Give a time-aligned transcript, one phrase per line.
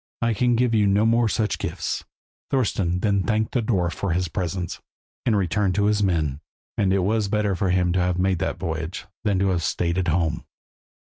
[0.23, 2.03] I can give you no more of such gifts."
[2.49, 4.79] Thorston then thanked the dwarf for his presents,
[5.27, 6.41] and returned to his men;
[6.75, 9.99] and it was better for him to have made that voyage than to have stayed
[9.99, 10.43] at home.